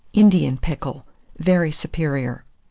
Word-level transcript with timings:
INDIAN 0.13 0.57
PICKLE 0.57 1.05
(very 1.37 1.71
Superior). 1.71 2.43